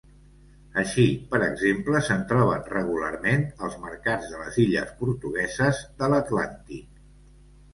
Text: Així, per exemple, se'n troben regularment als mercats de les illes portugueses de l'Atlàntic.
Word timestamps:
Així, 0.83 1.03
per 1.33 1.41
exemple, 1.47 1.99
se'n 2.07 2.23
troben 2.31 2.65
regularment 2.71 3.45
als 3.67 3.75
mercats 3.83 4.33
de 4.33 4.41
les 4.43 4.59
illes 4.65 4.97
portugueses 5.03 5.85
de 6.01 6.11
l'Atlàntic. 6.15 6.91